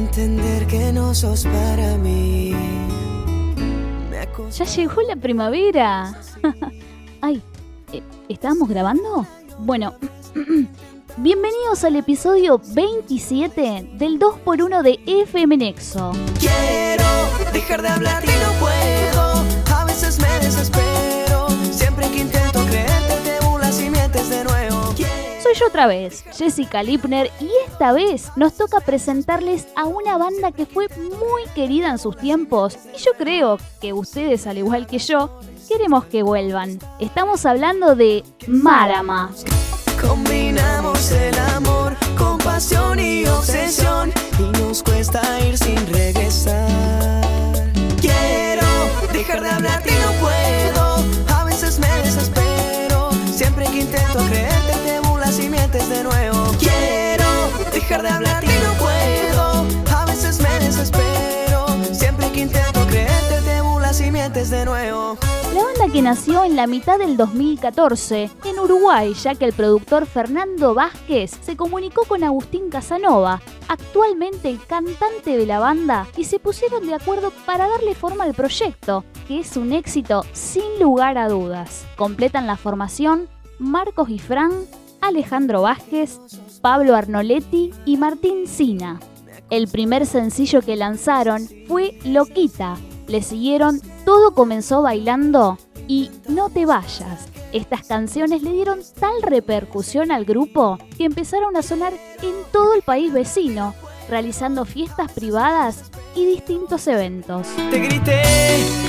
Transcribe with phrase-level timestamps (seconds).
[0.00, 2.54] Entender que no sos para mí.
[4.56, 6.18] Ya llegó la primavera.
[7.20, 7.42] Ay,
[7.92, 9.26] eh, ¿estábamos grabando?
[9.58, 9.94] Bueno,
[11.18, 16.12] bienvenidos al episodio 27 del 2x1 de FM Nexo.
[16.38, 17.04] Quiero
[17.52, 19.76] dejar de hablar y no puedo.
[19.76, 21.09] A veces me desespero.
[25.50, 30.52] Soy yo otra vez, Jessica Lipner, y esta vez nos toca presentarles a una banda
[30.52, 35.00] que fue muy querida en sus tiempos, y yo creo que ustedes, al igual que
[35.00, 36.78] yo, queremos que vuelvan.
[37.00, 39.32] Estamos hablando de Marama.
[40.00, 47.24] Combinamos el amor con pasión y obsesión y nos cuesta ir sin regresar.
[48.00, 48.66] Quiero
[49.12, 50.39] dejar de hablar y no puedo.
[57.98, 59.96] De hablar y no puedo.
[59.96, 61.66] A veces me desespero.
[61.92, 65.18] Siempre que intento creerte te mientes de nuevo.
[65.52, 70.06] La banda que nació en la mitad del 2014 en Uruguay, ya que el productor
[70.06, 76.38] Fernando Vázquez se comunicó con Agustín Casanova, actualmente el cantante de la banda, y se
[76.38, 81.28] pusieron de acuerdo para darle forma al proyecto, que es un éxito sin lugar a
[81.28, 81.84] dudas.
[81.96, 84.52] Completan la formación Marcos y Fran,
[85.00, 86.20] Alejandro Vázquez,
[86.60, 89.00] Pablo Arnoletti y Martín Sina.
[89.48, 92.76] El primer sencillo que lanzaron fue Loquita.
[93.08, 97.28] Le siguieron Todo comenzó bailando y No te vayas.
[97.52, 102.82] Estas canciones le dieron tal repercusión al grupo que empezaron a sonar en todo el
[102.82, 103.74] país vecino,
[104.08, 107.46] realizando fiestas privadas y distintos eventos.
[107.70, 108.22] Te grité,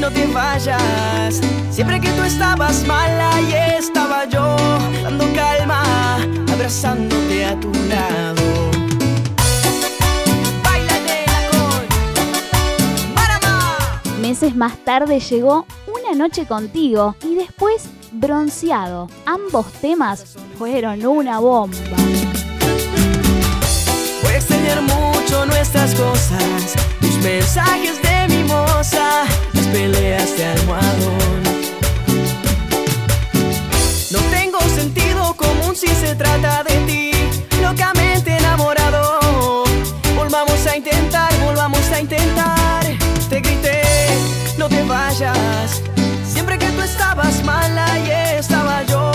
[0.00, 1.40] no te vayas.
[1.70, 4.56] Siempre que tú estabas mala y estaba yo,
[5.02, 6.16] dando calma,
[6.52, 8.64] abrazándote a tu lado.
[14.24, 19.08] Meses más tarde llegó Una noche contigo y después Bronceado.
[19.26, 21.76] Ambos temas fueron una bomba.
[25.96, 31.42] Cosas, tus mensajes de mimosa, las peleas de almohadón.
[34.10, 37.10] No tengo sentido común si se trata de ti,
[37.62, 39.64] locamente enamorado.
[40.16, 42.84] Volvamos a intentar, volvamos a intentar.
[43.28, 43.82] Te grité,
[44.58, 45.82] no te vayas.
[46.26, 49.10] Siempre que tú estabas mala y estaba yo,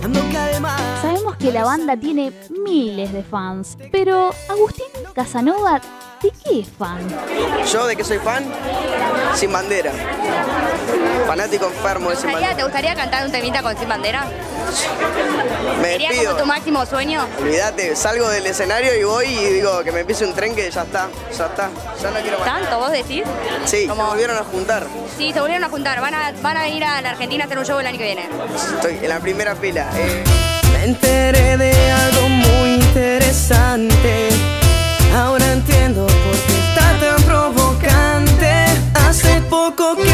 [0.00, 0.76] dando calma.
[1.00, 2.32] Sabemos que la banda tiene
[2.64, 5.80] miles de fans, pero Agustín Casanova,
[6.22, 7.00] ¿de qué es fan?
[7.72, 8.44] ¿Yo de qué soy fan?
[9.34, 9.92] Sin bandera.
[11.26, 12.64] Fanático enfermo de Sin gustaría- ¿Te bandera.
[12.64, 14.24] gustaría cantar un temita con Sin Bandera?
[15.80, 16.30] Me ¿Sería despido.
[16.32, 17.26] como tu máximo sueño?
[17.40, 20.82] Olvídate, salgo del escenario y voy y digo que me empiece un tren que ya
[20.82, 21.70] está, ya está.
[22.02, 22.46] Ya no quiero más.
[22.46, 23.22] ¿Tanto vos decís?
[23.64, 24.86] Sí, Como- se volvieron a juntar.
[25.16, 26.00] Sí, se volvieron a juntar.
[26.00, 28.04] Van a, van a ir a la Argentina a hacer un show el año que
[28.04, 28.28] viene.
[28.74, 29.88] Estoy en la primera fila.
[29.96, 30.22] eh.
[30.72, 34.28] Me enteré de algo muy interesante.
[35.14, 38.64] Ahora entiendo por qué está tan provocante.
[38.94, 40.11] Hace poco que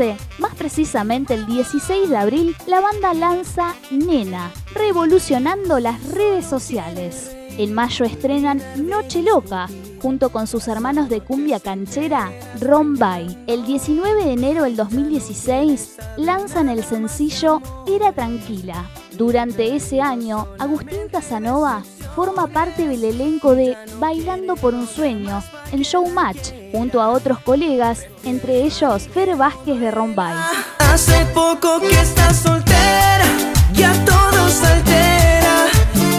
[0.00, 7.36] 2015, más precisamente el 16 de abril, la banda lanza Nena, revolucionando las redes sociales.
[7.58, 9.68] En mayo estrenan Noche Loca,
[10.00, 13.44] junto con sus hermanos de cumbia canchera, Rombay.
[13.46, 18.88] El 19 de enero del 2016 lanzan el sencillo Era Tranquila.
[19.12, 21.82] Durante ese año, Agustín Casanova
[22.26, 25.42] forma parte del elenco de Bailando por un Sueño
[25.72, 30.34] en Showmatch, junto a otros colegas, entre ellos Fer Vázquez de Rombay.
[30.80, 33.24] Hace poco que estás soltera,
[33.72, 35.56] ya todo se altera.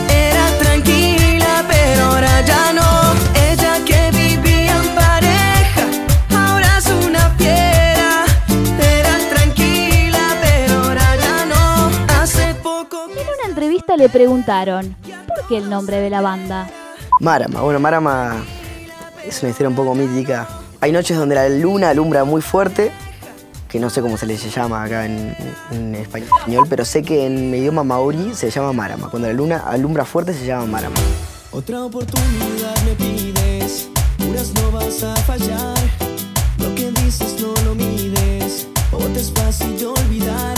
[0.09, 2.89] Era tranquila, pero ahora ya no.
[3.51, 5.83] Ella que vivía en pareja,
[6.35, 8.25] ahora es una fiera.
[8.97, 11.91] Era tranquila, pero ahora ya no.
[12.19, 14.95] Hace poco En una entrevista le preguntaron,
[15.35, 16.69] ¿por qué el nombre de la banda?
[17.19, 18.43] Marama, bueno, Marama
[19.25, 20.47] es una historia un poco mítica.
[20.79, 22.91] Hay noches donde la luna alumbra muy fuerte,
[23.67, 25.35] que no sé cómo se le llama acá en,
[25.71, 29.09] en español, pero sé que en idioma maorí se llama Marama.
[29.09, 30.95] Cuando la luna alumbra fuerte se llama Marama.
[31.51, 33.89] Otra oportunidad me pides,
[34.19, 35.77] juras no vas a fallar.
[36.57, 40.55] Lo que dices no lo mides, o te es fácil de olvidar.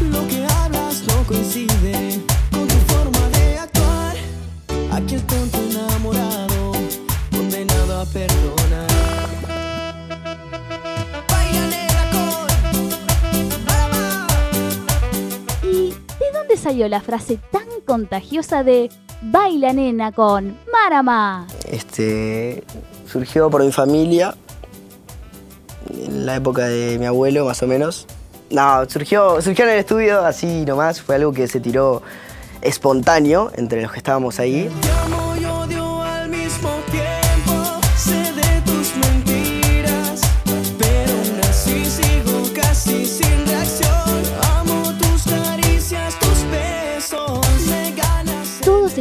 [0.00, 2.20] Lo que hablas no coincide
[16.74, 18.90] la frase tan contagiosa de
[19.22, 21.46] Baila nena con Marama.
[21.70, 22.64] Este,
[23.06, 24.34] surgió por mi familia,
[25.90, 28.06] en la época de mi abuelo más o menos.
[28.50, 32.02] No, surgió, surgió en el estudio así nomás, fue algo que se tiró
[32.60, 34.68] espontáneo entre los que estábamos ahí.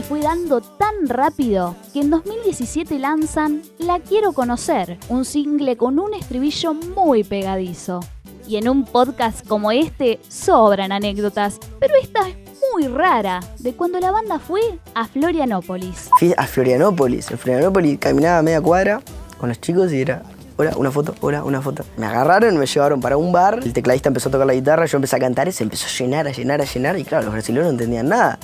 [0.08, 6.14] Fue dando tan rápido que en 2017 lanzan La Quiero Conocer, un single con un
[6.14, 8.02] estribillo muy pegadizo.
[8.46, 12.36] Y en un podcast como este sobran anécdotas, pero esta es
[12.74, 14.62] muy rara, de cuando la banda fue
[14.94, 16.10] a Florianópolis.
[16.20, 17.32] Fui a Florianópolis.
[17.32, 19.02] En Florianópolis caminaba media cuadra
[19.38, 20.24] con los chicos y era,
[20.58, 21.86] hola, una foto, hola, una foto.
[21.96, 24.98] Me agarraron, me llevaron para un bar, el tecladista empezó a tocar la guitarra, yo
[24.98, 27.34] empecé a cantar y se empezó a llenar, a llenar, a llenar y claro, los
[27.34, 28.38] brasileños no entendían nada.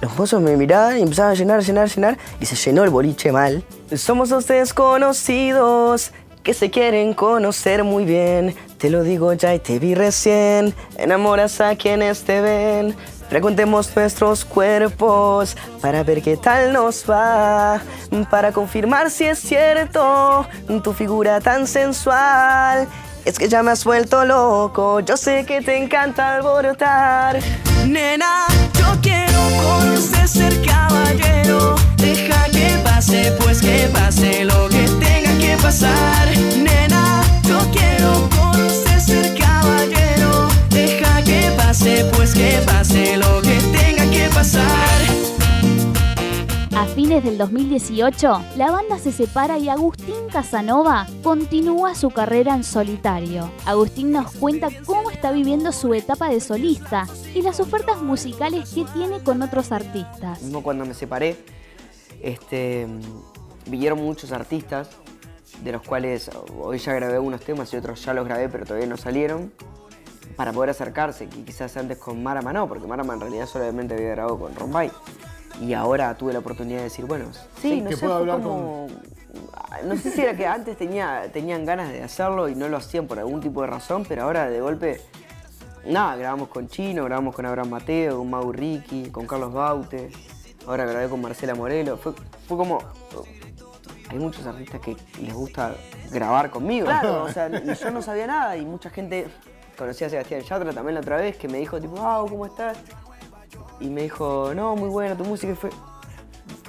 [0.00, 3.32] Los mozos me miraban y empezaban a llenar, llenar, llenar y se llenó el boliche
[3.32, 3.64] mal.
[3.96, 6.12] Somos dos desconocidos
[6.44, 8.54] que se quieren conocer muy bien.
[8.78, 10.72] Te lo digo ya y te vi recién.
[10.96, 12.94] Enamoras a quienes te ven.
[13.28, 17.82] Frecuentemos nuestros cuerpos para ver qué tal nos va.
[18.30, 20.46] Para confirmar si es cierto
[20.82, 22.86] tu figura tan sensual.
[23.28, 25.00] Es que ya me has vuelto loco.
[25.00, 27.38] Yo sé que te encanta alborotar.
[27.86, 31.74] Nena, yo quiero conocer ser caballero.
[31.98, 34.07] Deja que pase, pues que pase
[47.18, 52.62] A fines del 2018, la banda se separa y Agustín Casanova continúa su carrera en
[52.62, 53.50] solitario.
[53.66, 58.84] Agustín nos cuenta cómo está viviendo su etapa de solista y las ofertas musicales que
[58.94, 60.40] tiene con otros artistas.
[60.42, 61.36] Mismo cuando me separé,
[62.22, 62.86] este,
[63.66, 64.88] vinieron muchos artistas,
[65.64, 68.86] de los cuales hoy ya grabé unos temas y otros ya los grabé, pero todavía
[68.86, 69.52] no salieron,
[70.36, 74.38] para poder acercarse, quizás antes con Marama no, porque Marama en realidad solamente había grabado
[74.38, 74.92] con Rombay.
[75.60, 77.26] Y ahora tuve la oportunidad de decir, bueno,
[77.60, 78.86] sí, no que sé, puedo hablar como...
[79.84, 83.06] No sé si era que antes tenía, tenían ganas de hacerlo y no lo hacían
[83.06, 85.00] por algún tipo de razón, pero ahora de golpe,
[85.84, 90.10] nada, grabamos con Chino, grabamos con Abraham Mateo, con Mau Ricky, con Carlos Baute,
[90.68, 91.96] ahora grabé con Marcela Morelo.
[91.96, 92.12] Fue,
[92.46, 92.78] fue como.
[94.10, 95.74] Hay muchos artistas que les gusta
[96.10, 96.86] grabar conmigo.
[96.86, 99.26] Claro, o sea, y yo no sabía nada y mucha gente.
[99.76, 102.78] Conocí a Sebastián Yatra también la otra vez que me dijo, tipo, wow, ¿cómo estás?
[103.80, 105.52] Y me dijo, no, muy buena tu música.
[105.52, 105.70] Y fue.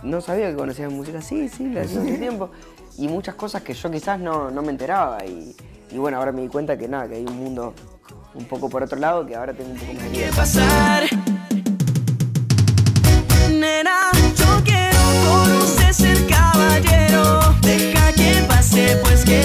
[0.03, 1.21] No sabía que conocías música.
[1.21, 2.49] Sí, sí, la hacía hace tiempo.
[2.97, 5.25] Y muchas cosas que yo quizás no, no me enteraba.
[5.25, 5.55] Y,
[5.91, 7.73] y bueno, ahora me di cuenta que nada, que hay un mundo
[8.35, 11.03] un poco por otro lado que ahora tengo un poco más de pasar.
[13.51, 17.39] Nena, yo quiero conocer ser caballero.
[17.61, 19.41] Deja que pase, pues que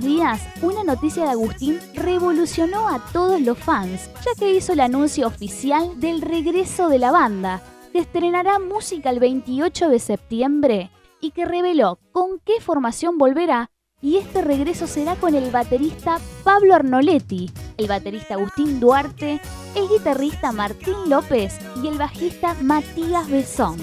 [0.00, 5.26] días, una noticia de Agustín revolucionó a todos los fans, ya que hizo el anuncio
[5.26, 7.62] oficial del regreso de la banda,
[7.92, 10.90] que estrenará música el 28 de septiembre
[11.20, 13.70] y que reveló con qué formación volverá.
[14.00, 19.40] Y este regreso será con el baterista Pablo Arnoletti, el baterista Agustín Duarte,
[19.76, 23.78] el guitarrista Martín López y el bajista Matías Besón.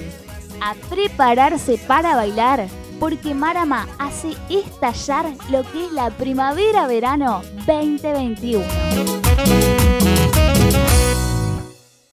[0.62, 2.68] A prepararse para bailar,
[3.00, 9.79] porque Marama hace estallar lo que es la primavera-verano 2021.